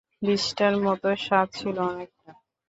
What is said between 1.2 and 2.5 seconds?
স্বাদ ছিল অনেকটা!